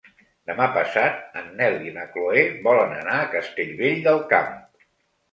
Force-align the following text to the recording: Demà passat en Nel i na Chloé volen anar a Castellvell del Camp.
Demà 0.51 0.65
passat 0.75 1.17
en 1.41 1.51
Nel 1.59 1.75
i 1.89 1.93
na 1.97 2.05
Chloé 2.15 2.45
volen 2.67 2.95
anar 3.01 3.19
a 3.19 3.27
Castellvell 3.35 4.01
del 4.07 4.23
Camp. 4.33 4.57